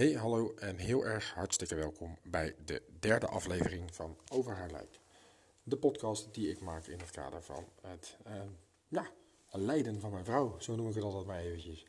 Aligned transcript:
Hey, 0.00 0.12
hallo 0.12 0.54
en 0.54 0.76
heel 0.76 1.04
erg 1.04 1.34
hartstikke 1.34 1.74
welkom 1.74 2.18
bij 2.22 2.54
de 2.64 2.82
derde 3.00 3.26
aflevering 3.26 3.94
van 3.94 4.18
Over 4.32 4.56
haar 4.56 4.70
lijk. 4.70 4.98
De 5.62 5.76
podcast 5.76 6.34
die 6.34 6.50
ik 6.50 6.60
maak 6.60 6.86
in 6.86 6.98
het 6.98 7.10
kader 7.10 7.42
van 7.42 7.68
het 7.82 8.16
eh, 8.24 8.32
ja, 8.88 9.10
lijden 9.50 10.00
van 10.00 10.10
mijn 10.10 10.24
vrouw, 10.24 10.56
zo 10.58 10.76
noem 10.76 10.88
ik 10.88 10.94
het 10.94 11.04
altijd 11.04 11.26
maar 11.26 11.38
eventjes. 11.38 11.86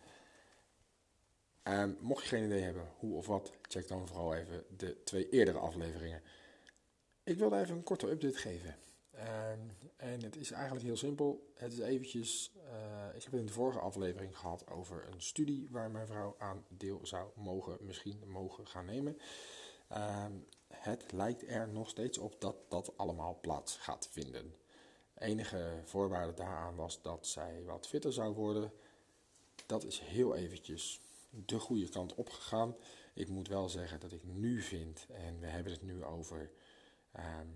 En 1.64 1.98
mocht 2.00 2.24
je 2.24 2.30
geen 2.30 2.46
idee 2.46 2.62
hebben 2.62 2.88
hoe 2.98 3.16
of 3.18 3.26
wat, 3.26 3.52
check 3.62 3.88
dan 3.88 4.08
vooral 4.08 4.36
even 4.36 4.64
de 4.78 5.04
twee 5.04 5.30
eerdere 5.30 5.58
afleveringen. 5.58 6.22
Ik 7.23 7.38
wilde 7.38 7.59
even 7.59 7.76
een 7.76 7.84
korte 7.84 8.09
update 8.09 8.38
geven. 8.38 8.76
Ehm, 9.21 9.59
en 9.95 10.23
het 10.23 10.35
is 10.35 10.52
eigenlijk 10.52 10.86
heel 10.86 10.97
simpel. 10.97 11.52
Het 11.53 11.73
is 11.73 11.80
eventjes, 11.80 12.52
eh, 12.66 13.16
ik 13.16 13.23
heb 13.23 13.31
het 13.31 13.39
in 13.39 13.45
de 13.45 13.53
vorige 13.53 13.80
aflevering 13.80 14.38
gehad 14.38 14.69
over 14.69 15.08
een 15.11 15.22
studie 15.22 15.67
waar 15.72 15.91
mijn 15.91 16.08
vrouw 16.08 16.36
aan 16.38 16.66
deel 16.67 17.00
zou 17.03 17.30
mogen, 17.36 17.78
misschien 17.81 18.23
mogen 18.28 18.67
gaan 18.67 18.86
nemen. 18.86 19.17
Ehm, 19.88 20.31
het 20.67 21.11
lijkt 21.11 21.47
er 21.47 21.67
nog 21.67 21.89
steeds 21.89 22.17
op 22.17 22.41
dat 22.41 22.55
dat 22.69 22.97
allemaal 22.97 23.39
plaats 23.41 23.78
gaat 23.78 24.08
vinden. 24.11 24.55
Enige 25.17 25.81
voorwaarde 25.83 26.33
daaraan 26.33 26.75
was 26.75 27.02
dat 27.02 27.28
zij 27.28 27.63
wat 27.63 27.88
fitter 27.88 28.13
zou 28.13 28.33
worden. 28.33 28.72
Dat 29.66 29.83
is 29.83 30.00
heel 30.00 30.35
eventjes 30.35 31.02
de 31.30 31.59
goede 31.59 31.89
kant 31.89 32.16
opgegaan. 32.16 32.75
Ik 33.13 33.30
moet 33.30 33.47
wel 33.47 33.69
zeggen 33.69 34.00
dat 34.00 34.11
ik 34.11 34.23
nu 34.23 34.61
vind, 34.61 35.08
en 35.09 35.39
we 35.39 35.47
hebben 35.47 35.72
het 35.72 35.81
nu 35.81 36.03
over 36.03 36.52
ehm, 37.11 37.47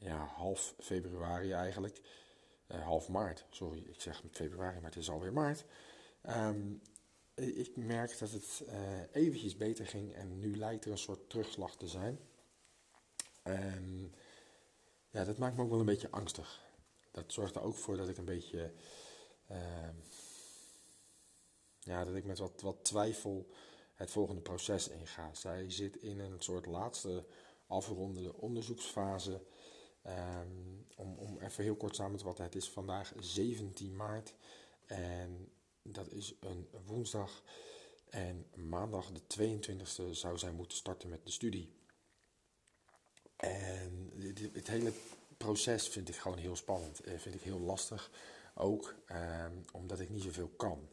ja, 0.00 0.24
half 0.24 0.74
februari 0.78 1.52
eigenlijk. 1.52 2.00
Uh, 2.68 2.82
half 2.82 3.08
maart, 3.08 3.44
sorry, 3.50 3.84
ik 3.88 4.00
zeg 4.00 4.22
februari, 4.30 4.80
maar 4.80 4.90
het 4.90 5.00
is 5.00 5.10
alweer 5.10 5.32
maart. 5.32 5.64
Ehm, 6.22 6.72
ik 7.34 7.76
merk 7.76 8.18
dat 8.18 8.30
het 8.30 8.62
uh, 8.68 9.00
eventjes 9.12 9.56
beter 9.56 9.86
ging 9.86 10.14
en 10.14 10.38
nu 10.38 10.56
lijkt 10.56 10.84
er 10.84 10.90
een 10.90 10.98
soort 10.98 11.30
terugslag 11.30 11.76
te 11.76 11.88
zijn. 11.88 12.18
En 13.42 14.14
ja, 15.10 15.24
dat 15.24 15.38
maakt 15.38 15.56
me 15.56 15.62
ook 15.62 15.70
wel 15.70 15.80
een 15.80 15.84
beetje 15.84 16.10
angstig. 16.10 16.62
Dat 17.10 17.32
zorgt 17.32 17.54
er 17.54 17.62
ook 17.62 17.76
voor 17.76 17.96
dat 17.96 18.08
ik 18.08 18.16
een 18.16 18.24
beetje, 18.24 18.72
uh, 19.50 19.88
ja, 21.78 22.04
dat 22.04 22.14
ik 22.14 22.24
met 22.24 22.38
wat, 22.38 22.60
wat 22.60 22.84
twijfel 22.84 23.50
het 23.94 24.10
volgende 24.10 24.40
proces 24.40 24.88
inga. 24.88 25.34
Zij 25.34 25.70
zit 25.70 25.96
in 25.96 26.18
een 26.18 26.40
soort 26.40 26.66
laatste 26.66 27.24
afrondende 27.66 28.34
onderzoeksfase. 28.36 29.40
Um, 30.06 30.86
om, 30.96 31.18
om 31.18 31.38
even 31.38 31.64
heel 31.64 31.76
kort 31.76 31.96
samen 31.96 32.18
te 32.18 32.24
vatten, 32.24 32.44
het 32.44 32.54
is 32.54 32.70
vandaag 32.70 33.12
17 33.18 33.96
maart 33.96 34.34
en 34.86 35.48
dat 35.82 36.08
is 36.08 36.34
een 36.40 36.68
woensdag. 36.86 37.42
En 38.10 38.46
maandag 38.54 39.10
de 39.12 39.20
22e 39.38 40.10
zou 40.10 40.38
zij 40.38 40.52
moeten 40.52 40.76
starten 40.76 41.08
met 41.08 41.24
de 41.24 41.30
studie. 41.30 41.72
En 43.36 44.12
het 44.52 44.68
hele 44.68 44.92
proces 45.36 45.88
vind 45.88 46.08
ik 46.08 46.16
gewoon 46.16 46.38
heel 46.38 46.56
spannend. 46.56 47.00
Vind 47.16 47.34
ik 47.34 47.40
heel 47.40 47.60
lastig. 47.60 48.10
Ook 48.54 48.94
um, 49.12 49.64
omdat 49.72 50.00
ik 50.00 50.10
niet 50.10 50.22
zoveel 50.22 50.48
kan. 50.48 50.88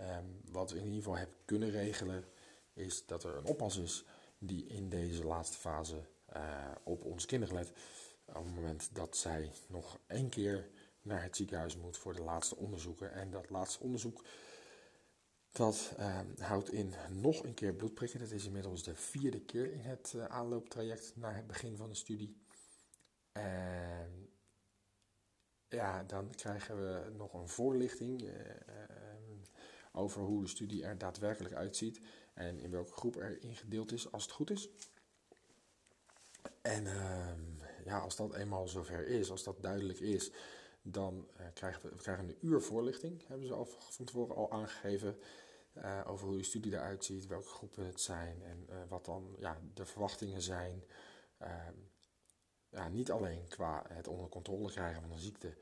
Um, 0.00 0.40
wat 0.50 0.70
we 0.70 0.76
in 0.76 0.84
ieder 0.84 0.98
geval 0.98 1.16
hebben 1.16 1.36
kunnen 1.44 1.70
regelen, 1.70 2.24
is 2.72 3.06
dat 3.06 3.24
er 3.24 3.36
een 3.36 3.44
oppas 3.44 3.76
is 3.76 4.04
die 4.38 4.66
in 4.66 4.88
deze 4.88 5.24
laatste 5.24 5.58
fase 5.58 6.04
uh, 6.36 6.70
op 6.82 7.04
onze 7.04 7.26
kinderen 7.26 7.54
let 7.54 7.72
op 8.28 8.44
het 8.44 8.54
moment 8.54 8.94
dat 8.94 9.16
zij 9.16 9.52
nog 9.66 9.98
één 10.06 10.28
keer 10.28 10.68
naar 11.02 11.22
het 11.22 11.36
ziekenhuis 11.36 11.76
moet 11.76 11.96
voor 11.96 12.14
de 12.14 12.22
laatste 12.22 12.56
onderzoeken. 12.56 13.12
En 13.12 13.30
dat 13.30 13.50
laatste 13.50 13.82
onderzoek, 13.82 14.24
dat 15.52 15.94
uh, 15.98 16.20
houdt 16.38 16.72
in 16.72 16.94
nog 17.10 17.44
een 17.44 17.54
keer 17.54 17.74
bloedprikken. 17.74 18.20
Dat 18.20 18.30
is 18.30 18.44
inmiddels 18.44 18.82
de 18.82 18.94
vierde 18.94 19.40
keer 19.40 19.72
in 19.72 19.80
het 19.80 20.12
uh, 20.16 20.24
aanlooptraject 20.24 21.12
naar 21.16 21.36
het 21.36 21.46
begin 21.46 21.76
van 21.76 21.88
de 21.88 21.94
studie. 21.94 22.42
En 23.32 24.28
ja, 25.68 26.04
dan 26.04 26.30
krijgen 26.30 26.76
we 26.76 27.10
nog 27.16 27.34
een 27.34 27.48
voorlichting 27.48 28.22
uh, 28.22 28.30
over 29.92 30.22
hoe 30.22 30.42
de 30.42 30.48
studie 30.48 30.84
er 30.84 30.98
daadwerkelijk 30.98 31.54
uitziet. 31.54 32.00
En 32.34 32.58
in 32.58 32.70
welke 32.70 32.92
groep 32.92 33.16
er 33.16 33.42
ingedeeld 33.42 33.92
is, 33.92 34.12
als 34.12 34.22
het 34.22 34.32
goed 34.32 34.50
is. 34.50 34.68
En 36.62 36.86
ehm, 36.86 37.67
ja, 37.88 37.98
als 37.98 38.16
dat 38.16 38.34
eenmaal 38.34 38.68
zover 38.68 39.06
is, 39.06 39.30
als 39.30 39.42
dat 39.42 39.62
duidelijk 39.62 40.00
is, 40.00 40.30
dan 40.82 41.28
uh, 41.40 41.46
krijgen 41.54 41.82
we, 41.82 41.96
krijgen 41.96 42.28
een 42.28 42.38
uur 42.40 42.62
voorlichting. 42.62 43.26
Hebben 43.26 43.46
ze 43.46 43.54
al 43.54 43.64
van 43.64 44.04
tevoren 44.04 44.36
al 44.36 44.52
aangegeven 44.52 45.18
uh, 45.72 46.00
over 46.06 46.26
hoe 46.26 46.36
je 46.36 46.42
studie 46.42 46.72
eruit 46.72 47.04
ziet, 47.04 47.26
welke 47.26 47.48
groepen 47.48 47.86
het 47.86 48.00
zijn 48.00 48.42
en 48.42 48.66
uh, 48.70 48.76
wat 48.88 49.04
dan 49.04 49.36
ja, 49.38 49.58
de 49.74 49.86
verwachtingen 49.86 50.42
zijn. 50.42 50.84
Ehm, 51.38 51.74
ja, 52.68 52.88
niet 52.88 53.10
alleen 53.10 53.48
qua 53.48 53.84
het 53.88 54.08
onder 54.08 54.28
controle 54.28 54.70
krijgen 54.70 55.00
van 55.00 55.10
een 55.10 55.18
ziekte, 55.18 55.56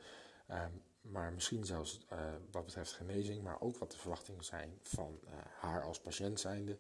ehm, 0.47 0.73
maar 1.01 1.33
misschien 1.33 1.65
zelfs 1.65 2.07
wat 2.51 2.65
betreft 2.65 2.93
genezing, 2.93 3.43
maar 3.43 3.61
ook 3.61 3.79
wat 3.79 3.91
de 3.91 3.99
verwachtingen 3.99 4.45
zijn 4.45 4.79
van 4.83 5.21
haar 5.59 5.83
als 5.83 6.01
patiënt 6.01 6.41
zijnde 6.41 6.79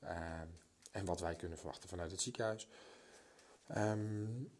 ehm, 0.00 0.48
en 0.92 1.04
wat 1.04 1.20
wij 1.20 1.36
kunnen 1.36 1.58
verwachten 1.58 1.88
vanuit 1.88 2.10
het 2.10 2.20
ziekenhuis. 2.20 2.68
Um, 3.76 4.50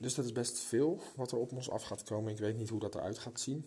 dus 0.00 0.14
dat 0.14 0.24
is 0.24 0.32
best 0.32 0.58
veel 0.58 1.02
wat 1.16 1.32
er 1.32 1.38
op 1.38 1.52
ons 1.52 1.70
af 1.70 1.82
gaat 1.82 2.02
komen. 2.02 2.32
Ik 2.32 2.38
weet 2.38 2.56
niet 2.56 2.68
hoe 2.68 2.80
dat 2.80 2.94
eruit 2.94 3.18
gaat 3.18 3.40
zien. 3.40 3.64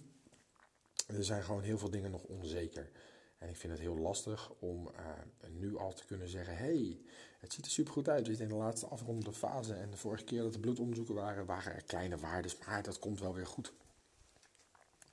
Er 1.07 1.23
zijn 1.23 1.43
gewoon 1.43 1.61
heel 1.61 1.77
veel 1.77 1.89
dingen 1.89 2.11
nog 2.11 2.23
onzeker. 2.23 2.91
En 3.37 3.49
ik 3.49 3.55
vind 3.55 3.73
het 3.73 3.81
heel 3.81 3.97
lastig 3.97 4.51
om 4.59 4.87
uh, 4.87 5.49
nu 5.49 5.77
al 5.77 5.93
te 5.93 6.05
kunnen 6.05 6.29
zeggen: 6.29 6.57
hey, 6.57 7.01
het 7.39 7.53
ziet 7.53 7.65
er 7.65 7.71
super 7.71 7.93
goed 7.93 8.09
uit. 8.09 8.27
We 8.27 8.35
zitten 8.35 8.45
in 8.45 8.51
de 8.51 8.63
laatste 8.63 8.87
afrondende 8.87 9.33
fase. 9.33 9.73
En 9.73 9.89
de 9.89 9.97
vorige 9.97 10.23
keer 10.23 10.41
dat 10.41 10.53
de 10.53 10.59
bloedonderzoeken 10.59 11.15
waren, 11.15 11.45
waren 11.45 11.73
er 11.73 11.83
kleine 11.83 12.17
waardes. 12.17 12.57
Maar 12.57 12.83
dat 12.83 12.99
komt 12.99 13.19
wel 13.19 13.33
weer 13.33 13.47
goed. 13.47 13.73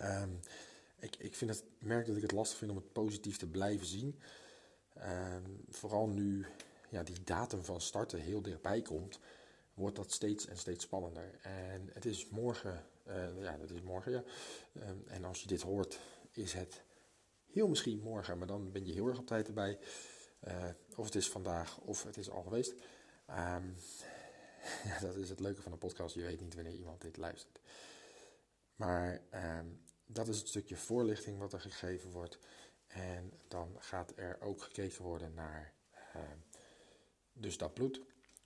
Um, 0.03 0.41
ik, 0.99 1.17
ik 1.17 1.35
vind 1.35 1.63
merk 1.79 2.07
dat 2.07 2.17
ik 2.17 2.23
het 2.23 2.33
lastig 2.33 2.59
vind 2.59 2.71
om 2.71 2.77
het 2.77 2.93
positief 2.93 3.37
te 3.37 3.47
blijven 3.47 3.87
zien. 3.87 4.21
Um, 4.97 5.65
vooral 5.69 6.07
nu 6.07 6.47
ja, 6.89 7.03
die 7.03 7.23
datum 7.25 7.65
van 7.65 7.81
starten 7.81 8.21
heel 8.21 8.43
dichtbij 8.43 8.83
komt 8.83 9.19
wordt 9.75 9.97
dat 9.97 10.13
steeds 10.13 10.47
en 10.47 10.57
steeds 10.57 10.85
spannender. 10.85 11.39
En 11.43 11.91
het 11.93 12.05
is 12.05 12.29
morgen, 12.29 12.85
uh, 13.07 13.43
ja, 13.43 13.57
dat 13.57 13.71
is 13.71 13.83
morgen, 13.83 14.13
ja. 14.13 14.23
Um, 14.89 15.05
en 15.07 15.25
als 15.25 15.41
je 15.41 15.47
dit 15.47 15.63
hoort, 15.63 16.01
is 16.31 16.53
het 16.53 16.83
heel 17.47 17.69
misschien 17.69 18.01
morgen, 18.01 18.39
maar 18.39 18.47
dan 18.47 18.73
ben 18.73 18.87
je 18.87 18.93
heel 18.93 19.07
erg 19.07 19.19
op 19.19 19.27
tijd 19.27 19.47
erbij. 19.47 19.79
Uh, 20.49 20.65
of 20.97 21.05
het 21.05 21.15
is 21.15 21.31
vandaag, 21.31 21.79
of 21.79 22.03
het 22.03 22.17
is 22.17 22.31
al 22.31 22.43
geweest. 22.43 22.73
Um, 23.29 23.77
ja, 24.89 24.99
dat 25.01 25.17
is 25.17 25.29
het 25.29 25.41
leuke 25.41 25.63
van 25.63 25.73
een 25.73 25.79
podcast. 25.79 26.15
Je 26.15 26.23
weet 26.23 26.41
niet 26.41 26.55
wanneer 26.55 26.75
iemand 26.75 27.01
dit 27.01 27.17
luistert. 27.17 27.61
Maar 28.77 29.21
um, 29.59 29.81
dat 30.07 30.29
is 30.29 30.39
het 30.39 30.49
stukje 30.49 30.77
voorlichting 30.77 31.39
wat 31.39 31.53
er 31.53 31.61
gegeven 31.61 32.11
wordt. 32.11 32.39
En 32.87 33.33
dan 33.49 33.77
gaat 33.79 34.13
er 34.17 34.41
ook 34.41 34.63
gekeken 34.63 35.03
worden 35.03 35.35
naar 35.35 35.73
uh, 36.17 36.23
dus 37.33 37.59
dat 37.59 37.75
bloed. 37.75 38.01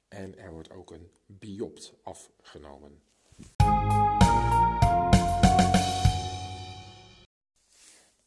En 0.09 0.39
er 0.39 0.53
wordt 0.53 0.71
ook 0.71 0.91
een 0.91 1.11
biopt 1.27 1.95
afgenomen. 2.03 3.03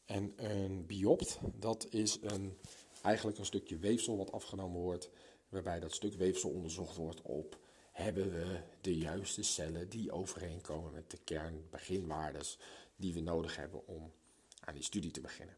En 0.06 0.33
een 0.35 0.85
biopt, 0.85 1.39
dat 1.56 1.88
is 1.89 2.18
een, 2.21 2.57
eigenlijk 3.01 3.38
een 3.38 3.45
stukje 3.45 3.77
weefsel 3.77 4.18
wat 4.18 4.31
afgenomen 4.31 4.81
wordt, 4.81 5.09
waarbij 5.50 5.79
dat 5.79 5.94
stuk 5.94 6.13
weefsel 6.13 6.50
onderzocht 6.50 6.95
wordt 6.95 7.21
op 7.21 7.57
hebben 7.97 8.31
we 8.31 8.59
de 8.81 8.97
juiste 8.97 9.44
cellen 9.44 9.89
die 9.89 10.12
overeenkomen 10.12 10.91
met 10.91 11.12
de 11.12 11.18
kernbeginwaardes 11.18 12.57
die 12.95 13.13
we 13.13 13.19
nodig 13.19 13.56
hebben 13.56 13.88
om 13.88 14.12
aan 14.59 14.74
die 14.74 14.83
studie 14.83 15.12
te 15.12 15.21
beginnen. 15.21 15.57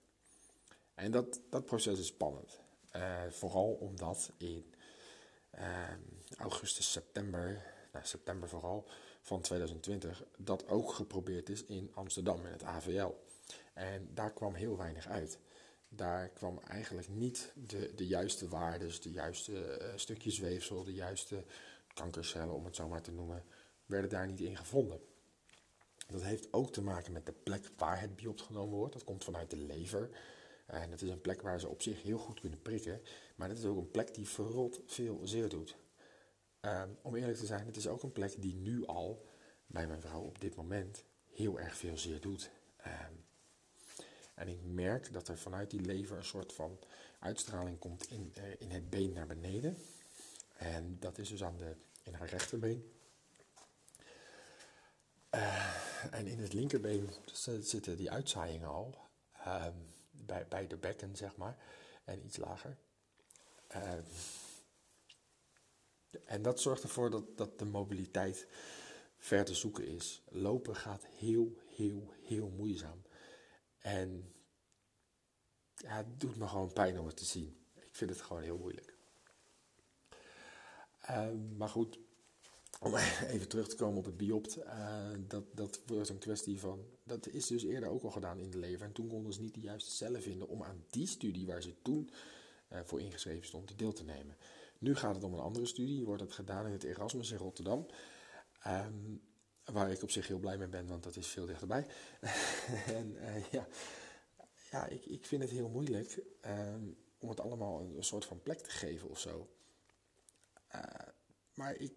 En 0.94 1.12
dat, 1.12 1.40
dat 1.50 1.66
proces 1.66 2.00
is 2.00 2.08
spannend. 2.08 2.60
Uh, 2.96 3.22
vooral 3.30 3.72
omdat 3.74 4.32
in 4.38 4.74
augustus, 6.38 6.92
september 6.92 7.78
nou, 7.92 8.06
september 8.06 8.50
vooral, 8.50 8.86
van 9.22 9.42
2020, 9.42 10.24
dat 10.38 10.68
ook 10.68 10.92
geprobeerd 10.92 11.50
is 11.50 11.64
in 11.66 11.92
Amsterdam, 11.94 12.46
in 12.46 12.52
het 12.52 12.64
AVL. 12.64 13.12
En 13.74 14.10
daar 14.14 14.34
kwam 14.34 14.54
heel 14.54 14.78
weinig 14.78 15.08
uit. 15.08 15.40
Daar 15.90 16.30
kwam 16.30 16.60
eigenlijk 16.68 17.08
niet 17.08 17.52
de, 17.56 17.94
de 17.96 18.08
juiste 18.08 18.48
waardes, 18.48 19.02
de 19.02 19.12
juiste 19.12 19.80
uh, 19.82 19.88
stukjes 19.96 20.40
weefsel, 20.40 20.84
de 20.84 20.94
juiste 20.94 21.44
kankercellen, 21.94 22.56
om 22.56 22.66
het 22.66 22.76
zo 22.76 22.88
maar 22.88 23.02
te 23.02 23.12
noemen, 23.12 23.44
werden 23.86 24.10
daar 24.10 24.28
niet 24.28 24.40
in 24.40 24.58
gevonden. 24.58 25.00
Dat 26.08 26.24
heeft 26.24 26.54
ook 26.54 26.74
te 26.74 26.82
maken 26.82 27.12
met 27.12 27.26
de 27.26 27.32
plek 27.32 27.72
waar 27.78 28.00
het 28.00 28.16
biopt 28.16 28.42
genomen 28.42 28.78
wordt. 28.78 28.94
Dat 28.94 29.04
komt 29.04 29.24
vanuit 29.24 29.50
de 29.50 29.58
lever. 29.58 30.10
En 30.70 30.90
dat 30.90 31.02
is 31.02 31.10
een 31.10 31.22
plek 31.22 31.42
waar 31.42 31.60
ze 31.60 31.68
op 31.68 31.82
zich 31.82 32.02
heel 32.02 32.18
goed 32.18 32.40
kunnen 32.40 32.62
prikken. 32.62 33.02
Maar 33.36 33.48
dat 33.48 33.58
is 33.58 33.66
ook 33.66 33.78
een 33.78 33.92
plek 33.92 34.14
die 34.14 34.28
verrot 34.28 34.82
veel 34.86 35.20
zeer 35.24 35.50
doet. 35.50 35.76
Um, 36.62 36.98
om 37.02 37.16
eerlijk 37.16 37.38
te 37.38 37.46
zijn, 37.46 37.66
het 37.66 37.78
is 37.78 37.88
ook 37.88 38.04
een 38.04 38.12
plek 38.12 38.42
die 38.42 38.56
nu 38.56 38.86
al 38.86 39.26
bij 39.68 39.88
mijn 39.88 40.02
vrouw 40.02 40.22
op 40.22 40.42
dit 40.42 40.56
moment 40.56 41.04
heel 41.30 41.60
erg 41.60 41.78
veel 41.78 41.98
zeer 41.98 42.22
doet. 42.22 42.50
Um, 42.86 43.26
en 44.36 44.48
ik 44.48 44.64
merk 44.64 45.14
dat 45.14 45.28
er 45.28 45.38
vanuit 45.38 45.70
die 45.70 45.82
lever 45.82 46.18
een 46.18 46.26
soort 46.26 46.54
van 46.54 46.80
uitstraling 47.20 47.80
komt 47.80 48.12
in, 48.12 48.34
uh, 48.38 48.44
in 48.60 48.72
het 48.72 48.90
been 48.90 49.14
naar 49.14 49.28
beneden. 49.28 49.78
En 50.58 50.98
dat 51.00 51.18
is 51.18 51.30
dus 51.30 51.44
aan 51.44 51.58
de, 51.58 51.76
in 52.04 52.14
haar 52.14 52.30
rechterbeen. 52.30 52.94
Uh, 55.36 56.14
en 56.14 56.28
in 56.28 56.40
het 56.40 56.54
linkerbeen 56.54 57.10
zitten 57.62 57.98
die 57.98 58.12
uitzaaiingen 58.12 58.68
al. 58.68 58.96
Um, 59.48 59.98
bij, 60.26 60.48
bij 60.48 60.68
de 60.68 60.78
bekken, 60.78 61.16
zeg 61.16 61.36
maar. 61.36 61.58
En 62.04 62.26
iets 62.26 62.38
lager. 62.38 62.78
Uh, 63.76 63.94
en 66.26 66.42
dat 66.42 66.60
zorgt 66.62 66.84
ervoor 66.84 67.10
dat, 67.10 67.38
dat 67.38 67.60
de 67.60 67.66
mobiliteit 67.66 68.48
ver 69.18 69.46
te 69.46 69.56
zoeken 69.56 69.88
is. 69.88 70.22
Lopen 70.30 70.76
gaat 70.76 71.06
heel, 71.06 71.58
heel, 71.76 72.14
heel 72.24 72.50
moeizaam. 72.50 73.02
En 73.80 74.34
het 75.86 76.20
doet 76.20 76.38
me 76.38 76.48
gewoon 76.48 76.74
pijn 76.74 77.00
om 77.00 77.06
het 77.06 77.18
te 77.18 77.26
zien. 77.26 77.66
Ik 77.76 77.96
vind 77.96 78.10
het 78.10 78.22
gewoon 78.22 78.42
heel 78.42 78.58
moeilijk. 78.58 78.98
Uh, 81.10 81.28
maar 81.58 81.70
goed, 81.70 82.00
om 82.80 82.96
even 83.34 83.48
terug 83.48 83.68
te 83.68 83.76
komen 83.76 83.98
op 83.98 84.06
het 84.06 84.18
biopt, 84.18 84.58
uh, 84.58 85.10
dat, 85.28 85.44
dat 85.54 85.82
wordt 85.86 86.10
een 86.10 86.18
kwestie 86.18 86.60
van, 86.60 86.86
dat 87.04 87.28
is 87.28 87.48
dus 87.48 87.64
eerder 87.64 87.90
ook 87.90 88.04
al 88.04 88.12
gedaan 88.12 88.40
in 88.40 88.50
de 88.50 88.58
lever. 88.58 88.86
En 88.86 88.92
toen 88.92 89.08
konden 89.08 89.34
ze 89.34 89.42
niet 89.42 89.54
de 89.54 89.60
juiste 89.60 89.92
cellen 89.92 90.22
vinden 90.22 90.48
om 90.48 90.64
aan 90.64 90.84
die 90.90 91.08
studie 91.08 91.46
waar 91.46 91.62
ze 91.62 91.82
toen 91.82 92.10
uh, 92.74 92.80
voor 92.84 93.02
ingeschreven 93.02 93.46
stond, 93.46 93.78
deel 93.78 93.94
te 93.94 94.04
nemen. 94.04 94.38
Nu 94.78 94.96
gaat 94.96 95.16
het 95.16 95.24
om 95.24 95.34
een 95.34 95.40
andere 95.40 95.66
studie, 95.66 96.06
wordt 96.06 96.22
het 96.22 96.34
gedaan 96.34 96.66
in 96.66 96.72
het 96.72 96.84
Erasmus 96.84 97.32
in 97.32 97.38
Rotterdam. 97.38 97.86
Um, 98.68 99.22
waar 99.66 99.92
ik 99.92 100.04
op 100.04 100.12
zich 100.12 100.28
heel 100.28 100.40
blij 100.40 100.58
mee 100.58 100.68
ben, 100.68 100.88
want 100.88 101.04
dat 101.04 101.16
is 101.16 101.28
veel 101.28 101.46
dichterbij. 101.46 101.86
en 103.00 103.16
uh, 103.16 103.46
ja, 103.52 103.68
ja 104.72 104.88
ik, 104.88 105.06
ik 105.06 105.26
vind 105.26 105.42
het 105.42 105.52
heel 105.52 105.70
moeilijk 105.70 106.24
um, 106.46 106.98
om 107.20 107.30
het 107.30 107.40
allemaal 107.40 107.82
een, 107.82 107.98
een, 107.98 108.04
soort 108.04 108.26
van 108.26 108.42
plek 108.42 108.60
te 108.60 108.70
geven 108.70 109.10
of 109.10 109.20
zo. 109.20 109.50
maar 111.54 111.76
ik, 111.76 111.94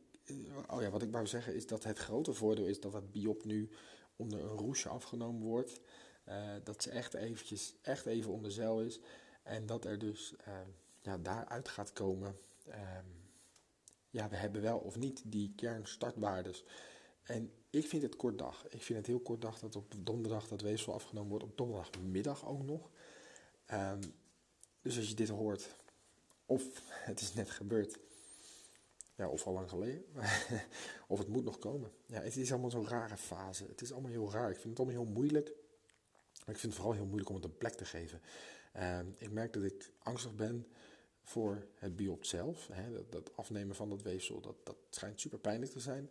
oh 0.66 0.82
ja, 0.82 0.90
wat 0.90 1.02
ik 1.02 1.12
wou 1.12 1.26
zeggen 1.26 1.54
is 1.54 1.66
dat 1.66 1.84
het 1.84 1.98
grote 1.98 2.34
voordeel 2.34 2.66
is 2.66 2.80
dat 2.80 2.92
het 2.92 3.12
biop 3.12 3.44
nu 3.44 3.70
onder 4.16 4.40
een 4.40 4.56
roesje 4.56 4.88
afgenomen 4.88 5.42
wordt. 5.42 5.80
Uh, 6.28 6.54
dat 6.64 6.82
ze 6.82 6.90
echt 6.90 7.14
eventjes, 7.14 7.74
echt 7.82 8.06
even 8.06 8.32
onder 8.32 8.52
zeil 8.52 8.82
is. 8.82 9.00
En 9.42 9.66
dat 9.66 9.84
er 9.84 9.98
dus 9.98 10.34
uh, 10.48 10.54
ja, 11.00 11.18
daaruit 11.18 11.68
gaat 11.68 11.92
komen. 11.92 12.36
Uh, 12.68 12.74
ja, 14.10 14.28
we 14.28 14.36
hebben 14.36 14.62
wel 14.62 14.78
of 14.78 14.96
niet 14.96 15.22
die 15.26 15.52
kernstartwaardes. 15.56 16.64
En 17.22 17.52
ik 17.70 17.86
vind 17.86 18.02
het 18.02 18.16
kort 18.16 18.38
dag. 18.38 18.68
Ik 18.68 18.82
vind 18.82 18.98
het 18.98 19.06
heel 19.06 19.20
kort 19.20 19.40
dag 19.40 19.58
dat 19.58 19.76
op 19.76 19.94
donderdag 19.98 20.48
dat 20.48 20.60
weefsel 20.60 20.94
afgenomen 20.94 21.30
wordt. 21.30 21.44
Op 21.44 21.56
donderdagmiddag 21.56 22.46
ook 22.46 22.62
nog. 22.62 22.90
Um, 23.72 24.00
dus 24.82 24.96
als 24.96 25.08
je 25.08 25.14
dit 25.14 25.28
hoort, 25.28 25.76
of 26.46 26.62
het 26.88 27.20
is 27.20 27.34
net 27.34 27.50
gebeurd, 27.50 27.98
ja, 29.14 29.28
of 29.28 29.46
al 29.46 29.52
lang 29.52 29.68
geleden. 29.68 30.04
of 31.08 31.18
het 31.18 31.28
moet 31.28 31.44
nog 31.44 31.58
komen. 31.58 31.90
Ja, 32.06 32.20
het 32.20 32.36
is 32.36 32.52
allemaal 32.52 32.70
zo'n 32.70 32.88
rare 32.88 33.16
fase. 33.16 33.64
Het 33.66 33.80
is 33.80 33.92
allemaal 33.92 34.10
heel 34.10 34.32
raar. 34.32 34.50
Ik 34.50 34.58
vind 34.58 34.78
het 34.78 34.78
allemaal 34.78 35.04
heel 35.04 35.12
moeilijk. 35.12 35.48
ik 35.48 36.58
vind 36.58 36.62
het 36.62 36.74
vooral 36.74 36.92
heel 36.92 37.04
moeilijk 37.04 37.28
om 37.28 37.34
het 37.34 37.44
een 37.44 37.58
plek 37.58 37.74
te 37.74 37.84
geven. 37.84 38.20
Uh, 38.76 38.98
ik 39.16 39.30
merk 39.30 39.52
dat 39.52 39.62
ik 39.62 39.92
angstig 39.98 40.34
ben 40.34 40.66
voor 41.22 41.66
het 41.74 41.96
biopt 41.96 42.26
zelf. 42.26 42.68
Hè, 42.72 43.08
dat, 43.08 43.36
afnemen 43.36 43.76
van 43.76 43.88
dat 43.88 44.02
weefsel, 44.02 44.40
dat, 44.40 44.56
dat 44.64 44.76
schijnt 44.90 45.20
super 45.20 45.38
pijnlijk 45.38 45.72
te 45.72 45.80
zijn. 45.80 46.10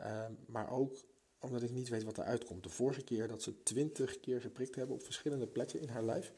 Uh, 0.00 0.26
maar 0.46 0.70
ook 0.70 1.04
omdat 1.38 1.62
ik 1.62 1.70
niet 1.70 1.88
weet 1.88 2.04
wat 2.04 2.18
eruit 2.18 2.44
komt. 2.44 2.62
De 2.62 2.68
vorige 2.68 3.02
keer 3.02 3.28
dat 3.28 3.42
ze 3.42 3.62
twintig 3.62 4.20
keer 4.20 4.40
geprikt 4.40 4.74
hebben 4.74 4.96
op 4.96 5.02
verschillende 5.02 5.46
plekken 5.46 5.80
in 5.80 5.88
haar 5.88 6.02
lijf, 6.02 6.32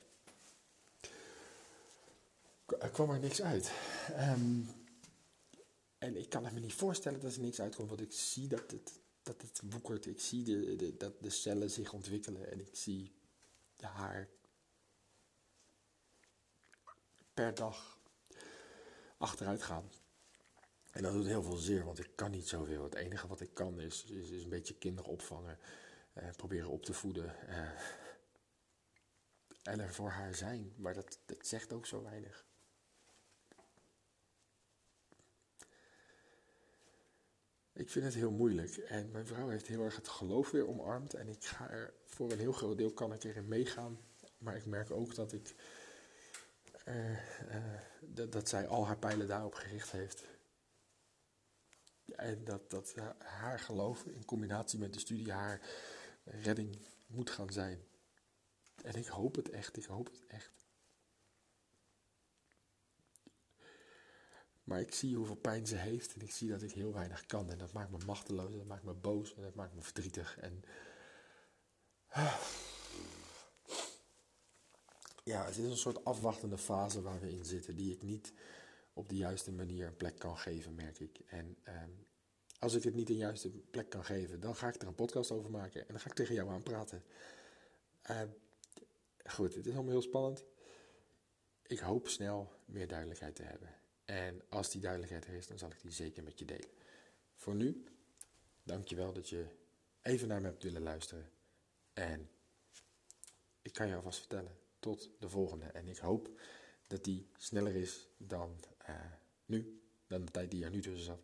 kwam 2.93 3.11
er 3.11 3.19
niks 3.19 3.43
uit. 3.43 3.73
Um, 4.11 4.69
en 5.99 6.17
ik 6.17 6.29
kan 6.29 6.43
me 6.43 6.61
niet 6.61 6.75
voorstellen 6.75 7.21
dat 7.21 7.35
er 7.35 7.41
niks 7.41 7.61
uitkomt, 7.61 7.89
want 7.89 8.01
ik 8.01 8.13
zie 8.13 8.49
dat 8.49 8.71
het, 8.71 9.01
dat 9.23 9.43
het 9.43 9.61
woekert. 9.71 10.07
Ik 10.07 10.21
zie 10.21 10.45
de, 10.45 10.77
de, 10.77 10.97
dat 10.97 11.21
de 11.21 11.31
cellen 11.31 11.71
zich 11.71 11.93
ontwikkelen 11.93 12.51
en 12.51 12.61
ik 12.61 12.77
zie 12.77 13.13
haar 13.77 14.29
per 17.35 17.55
dag 17.55 17.99
achteruit 19.19 19.63
gaan. 19.63 19.91
En 20.91 21.03
dat 21.03 21.13
doet 21.13 21.27
heel 21.27 21.43
veel 21.43 21.57
zeer, 21.57 21.85
want 21.85 21.99
ik 21.99 22.11
kan 22.15 22.31
niet 22.31 22.49
zoveel. 22.49 22.83
Het 22.83 22.95
enige 22.95 23.27
wat 23.27 23.41
ik 23.41 23.55
kan 23.55 23.81
is, 23.81 24.05
is, 24.05 24.43
een 24.43 24.49
beetje 24.49 24.75
kinderen 24.75 25.11
opvangen, 25.11 25.59
eh, 26.13 26.31
proberen 26.37 26.69
op 26.69 26.85
te 26.85 26.93
voeden. 26.93 27.49
Eh, 27.49 27.71
en 29.63 29.81
er 29.81 29.95
voor 29.95 30.11
haar 30.11 30.35
zijn, 30.35 30.73
maar 30.77 30.95
dat 30.95 31.19
zegt 31.41 31.73
ook 31.73 31.87
zo 31.87 32.03
weinig. 32.03 32.47
Ik 37.89 37.95
vind 37.95 38.07
het 38.07 38.15
heel 38.15 38.31
moeilijk. 38.31 38.77
En 38.77 39.11
mijn 39.11 39.27
vrouw 39.27 39.49
heeft 39.49 39.67
heel 39.67 39.85
erg 39.85 39.97
het 39.97 40.09
geloof 40.09 40.51
weer 40.51 40.69
omarmd. 40.69 41.15
En 41.15 41.29
ik 41.29 41.45
ga 41.45 41.71
er 41.71 41.95
voor 42.05 42.33
een 42.33 42.39
heel 42.39 42.53
groot 42.53 42.79
deel 42.79 42.93
kan 42.93 43.13
ik 43.13 43.25
erin 43.25 43.49
meegaan. 43.49 43.99
Maar 44.39 44.57
ik 44.57 44.67
merk 44.67 44.91
ook 44.91 45.15
dat 45.15 45.33
ik. 45.33 45.55
Uh, 46.89 47.11
uh, 47.11 47.19
dat, 48.01 48.33
dat 48.33 48.49
zij 48.49 48.67
al 48.67 48.87
haar 48.87 48.99
pijlen 48.99 49.27
daarop 49.27 49.55
gericht 49.55 49.91
heeft. 49.91 50.25
En 52.17 52.45
dat, 52.45 52.71
dat 52.71 52.95
haar 53.19 53.61
geloof 53.61 54.05
in 54.05 54.25
combinatie 54.25 54.79
met 54.79 54.93
de 54.93 55.01
studie 55.01 55.33
haar 55.33 55.61
redding 56.25 56.79
moet 57.07 57.31
gaan 57.31 57.53
zijn. 57.53 57.85
En 58.83 58.95
ik 58.95 59.07
hoop 59.07 59.35
het 59.35 59.51
echt, 59.51 59.77
ik 59.77 59.85
hoop 59.85 60.07
het 60.07 60.27
echt. 60.27 60.68
Maar 64.69 64.81
ik 64.81 64.95
zie 64.95 65.17
hoeveel 65.17 65.37
pijn 65.37 65.67
ze 65.67 65.77
heeft 65.77 66.15
en 66.15 66.21
ik 66.21 66.31
zie 66.31 66.49
dat 66.51 66.63
ik 66.63 66.73
heel 66.73 66.93
weinig 66.93 67.27
kan. 67.27 67.51
En 67.51 67.59
dat 67.59 67.73
maakt 67.73 67.91
me 67.91 67.99
machteloos, 68.07 68.57
dat 68.57 68.67
maakt 68.67 68.85
me 68.85 68.93
boos 68.93 69.35
en 69.35 69.43
dat 69.43 69.55
maakt 69.55 69.75
me 69.75 69.83
verdrietig. 69.83 70.39
En 70.39 70.65
ja, 75.25 75.45
het 75.45 75.57
is 75.57 75.65
een 75.65 75.77
soort 75.77 76.05
afwachtende 76.05 76.59
fase 76.59 77.03
waar 77.03 77.21
we 77.21 77.31
in 77.31 77.45
zitten, 77.45 77.77
die 77.77 77.93
ik 77.93 78.03
niet 78.03 78.33
op 78.93 79.09
de 79.09 79.17
juiste 79.17 79.53
manier 79.53 79.87
een 79.87 79.97
plek 79.97 80.19
kan 80.19 80.39
geven, 80.39 80.75
merk 80.75 81.01
ik. 81.01 81.19
En 81.27 81.57
ehm, 81.63 81.91
als 82.59 82.75
ik 82.75 82.83
het 82.83 82.95
niet 82.95 83.09
een 83.09 83.17
juiste 83.17 83.51
plek 83.51 83.91
kan 83.91 84.05
geven, 84.05 84.41
dan 84.41 84.57
ga 84.57 84.69
ik 84.69 84.83
er 84.83 84.89
een 84.89 84.95
podcast 84.95 85.31
over 85.31 85.51
maken 85.51 85.81
en 85.81 85.87
dan 85.89 86.01
ga 86.01 86.09
ik 86.09 86.15
tegen 86.15 86.35
jou 86.35 86.51
aan 86.51 86.63
praten. 86.63 87.03
Uh, 88.11 88.23
goed, 89.25 89.55
het 89.55 89.67
is 89.67 89.75
allemaal 89.75 89.93
heel 89.93 90.03
spannend. 90.03 90.45
Ik 91.63 91.79
hoop 91.79 92.09
snel 92.09 92.53
meer 92.65 92.89
duidelijkheid 92.89 93.35
te 93.35 93.43
hebben. 93.43 93.78
En 94.11 94.43
als 94.49 94.71
die 94.71 94.81
duidelijkheid 94.81 95.27
er 95.27 95.35
is, 95.35 95.47
dan 95.47 95.59
zal 95.59 95.71
ik 95.71 95.81
die 95.81 95.91
zeker 95.91 96.23
met 96.23 96.39
je 96.39 96.45
delen. 96.45 96.71
Voor 97.35 97.55
nu, 97.55 97.85
dankjewel 98.63 99.13
dat 99.13 99.29
je 99.29 99.47
even 100.03 100.29
naar 100.29 100.41
me 100.41 100.47
hebt 100.47 100.63
willen 100.63 100.83
luisteren. 100.83 101.31
En 101.93 102.31
ik 103.63 103.73
kan 103.73 103.89
je 103.89 103.95
alvast 103.95 104.19
vertellen, 104.19 104.59
tot 104.79 105.11
de 105.19 105.29
volgende. 105.29 105.65
En 105.65 105.89
ik 105.89 105.99
hoop 105.99 106.41
dat 106.87 107.05
die 107.05 107.29
sneller 107.37 107.75
is 107.75 108.09
dan 108.17 108.61
uh, 108.89 108.95
nu, 109.47 109.83
dan 110.07 110.25
de 110.25 110.31
tijd 110.31 110.51
die 110.51 110.65
er 110.65 110.71
nu 110.71 110.81
tussen 110.81 111.05
zat. 111.05 111.21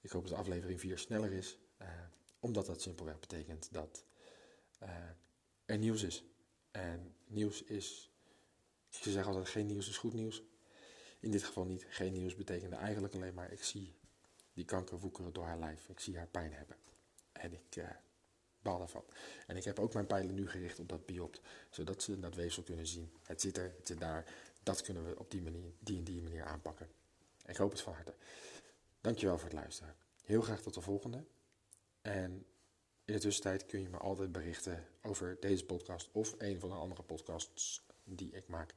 Ik 0.00 0.10
hoop 0.10 0.28
dat 0.28 0.38
aflevering 0.38 0.80
4 0.80 0.98
sneller 0.98 1.32
is, 1.32 1.58
uh, 1.82 1.88
omdat 2.40 2.66
dat 2.66 2.82
simpelweg 2.82 3.20
betekent 3.20 3.72
dat 3.72 4.04
uh, 4.82 4.88
er 5.64 5.78
nieuws 5.78 6.02
is. 6.02 6.24
En 6.70 7.14
nieuws 7.26 7.62
is, 7.62 8.10
ik 8.90 8.98
zeg 8.98 9.26
altijd, 9.26 9.48
geen 9.48 9.66
nieuws 9.66 9.88
is 9.88 9.96
goed 9.96 10.14
nieuws. 10.14 10.42
In 11.20 11.30
dit 11.30 11.42
geval 11.42 11.64
niet. 11.64 11.86
Geen 11.88 12.12
nieuws 12.12 12.34
betekende 12.34 12.76
eigenlijk 12.76 13.14
alleen 13.14 13.34
maar 13.34 13.52
ik 13.52 13.62
zie 13.62 13.94
die 14.52 14.64
kanker 14.64 14.98
woekeren 14.98 15.32
door 15.32 15.44
haar 15.44 15.58
lijf. 15.58 15.88
Ik 15.88 16.00
zie 16.00 16.16
haar 16.16 16.26
pijn 16.26 16.52
hebben. 16.52 16.76
En 17.32 17.52
ik 17.52 17.76
uh, 17.76 17.88
baal 18.62 18.78
daarvan. 18.78 19.04
En 19.46 19.56
ik 19.56 19.64
heb 19.64 19.78
ook 19.78 19.94
mijn 19.94 20.06
pijlen 20.06 20.34
nu 20.34 20.48
gericht 20.48 20.78
op 20.78 20.88
dat 20.88 21.06
biopt. 21.06 21.40
Zodat 21.70 22.02
ze 22.02 22.20
dat 22.20 22.34
weefsel 22.34 22.62
kunnen 22.62 22.86
zien. 22.86 23.12
Het 23.22 23.40
zit 23.40 23.56
er, 23.56 23.74
het 23.76 23.86
zit 23.86 24.00
daar. 24.00 24.34
Dat 24.62 24.82
kunnen 24.82 25.06
we 25.06 25.18
op 25.18 25.30
die 25.30 25.42
manier, 25.42 25.72
die 25.78 25.98
en 25.98 26.04
die 26.04 26.22
manier 26.22 26.44
aanpakken. 26.44 26.88
Ik 27.46 27.56
hoop 27.56 27.70
het 27.70 27.80
van 27.80 27.92
harte. 27.92 28.14
Dankjewel 29.00 29.38
voor 29.38 29.48
het 29.48 29.58
luisteren. 29.58 29.94
Heel 30.24 30.42
graag 30.42 30.60
tot 30.60 30.74
de 30.74 30.80
volgende. 30.80 31.24
En 32.02 32.46
in 33.04 33.14
de 33.14 33.18
tussentijd 33.18 33.66
kun 33.66 33.80
je 33.80 33.88
me 33.88 33.96
altijd 33.96 34.32
berichten 34.32 34.86
over 35.02 35.36
deze 35.40 35.64
podcast 35.64 36.08
of 36.12 36.34
een 36.38 36.60
van 36.60 36.68
de 36.68 36.74
andere 36.74 37.02
podcasts 37.02 37.86
die 38.04 38.30
ik 38.32 38.48
maak. 38.48 38.74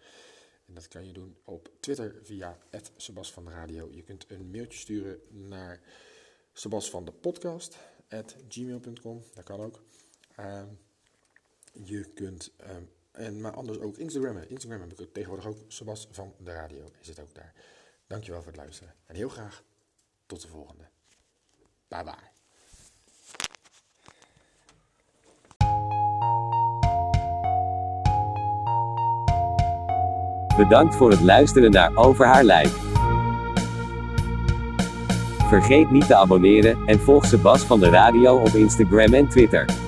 En 0.65 0.74
dat 0.74 0.88
kan 0.88 1.05
je 1.05 1.13
doen 1.13 1.38
op 1.43 1.70
Twitter 1.79 2.20
via 2.24 2.58
Sebas 2.96 3.32
van 3.32 3.46
de 3.46 3.51
Radio. 3.51 3.89
Je 3.91 4.03
kunt 4.03 4.25
een 4.27 4.51
mailtje 4.51 4.79
sturen 4.79 5.20
naar 5.29 5.82
Sebas 6.53 6.89
van 6.89 7.05
de. 7.05 7.13
Dat 9.34 9.43
kan 9.43 9.60
ook. 9.60 9.84
Uh, 10.39 10.63
je 11.72 12.03
kunt, 12.03 12.51
um, 12.70 12.89
en, 13.12 13.41
maar 13.41 13.53
anders 13.53 13.79
ook 13.79 13.98
Instagrammen. 13.98 14.50
Instagram 14.50 14.82
heb 14.82 15.00
ik 15.00 15.13
tegenwoordig 15.13 15.48
ook 15.48 15.58
Sebas 15.67 16.08
van 16.12 16.34
de 16.38 16.51
Radio. 16.51 16.91
Zit 17.01 17.20
ook 17.20 17.34
daar. 17.36 17.53
Dankjewel 18.08 18.41
voor 18.41 18.51
het 18.51 18.62
luisteren. 18.62 18.96
En 19.05 19.15
heel 19.15 19.29
graag 19.29 19.63
tot 20.25 20.41
de 20.41 20.48
volgende. 20.48 20.84
Bye 21.88 22.03
bye. 22.03 22.33
Bedankt 30.57 30.95
voor 30.95 31.10
het 31.10 31.22
luisteren 31.22 31.72
naar 31.72 31.91
Over 31.95 32.25
haar 32.25 32.43
lijf. 32.43 32.74
Vergeet 35.48 35.91
niet 35.91 36.07
te 36.07 36.15
abonneren 36.15 36.77
en 36.86 37.00
volg 37.00 37.25
Sebas 37.25 37.63
van 37.63 37.79
de 37.79 37.89
Radio 37.89 38.36
op 38.36 38.48
Instagram 38.48 39.13
en 39.13 39.27
Twitter. 39.27 39.83